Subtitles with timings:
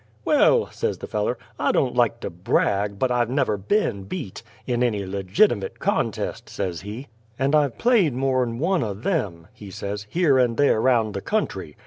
[0.25, 4.81] "Well," says the feller, "I don't like to brag, but I've never ben beat in
[4.81, 7.05] any legitimut contest," says he,
[7.37, 11.77] "and I've played more'n one o' them," he says, "here and there round the country.